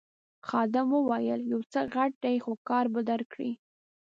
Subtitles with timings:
[0.47, 3.51] خادم وویل یو څه غټ دی خو کار به درکړي.